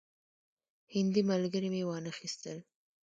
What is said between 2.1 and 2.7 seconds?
خیستل.